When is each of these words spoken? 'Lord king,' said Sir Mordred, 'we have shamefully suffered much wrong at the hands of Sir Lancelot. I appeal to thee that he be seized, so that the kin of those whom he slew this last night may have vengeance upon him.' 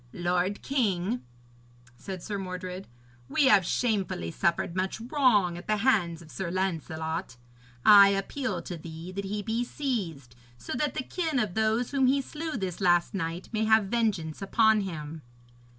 'Lord 0.13 0.63
king,' 0.63 1.21
said 1.95 2.23
Sir 2.23 2.39
Mordred, 2.39 2.87
'we 3.29 3.45
have 3.45 3.63
shamefully 3.63 4.31
suffered 4.31 4.75
much 4.75 4.99
wrong 4.99 5.59
at 5.59 5.67
the 5.67 5.77
hands 5.85 6.23
of 6.23 6.31
Sir 6.31 6.49
Lancelot. 6.49 7.37
I 7.85 8.07
appeal 8.09 8.63
to 8.63 8.77
thee 8.77 9.11
that 9.11 9.25
he 9.25 9.43
be 9.43 9.63
seized, 9.63 10.35
so 10.57 10.73
that 10.73 10.95
the 10.95 11.03
kin 11.03 11.37
of 11.37 11.53
those 11.53 11.91
whom 11.91 12.07
he 12.07 12.19
slew 12.19 12.57
this 12.57 12.81
last 12.81 13.13
night 13.13 13.49
may 13.51 13.65
have 13.65 13.89
vengeance 13.89 14.41
upon 14.41 14.81
him.' 14.81 15.21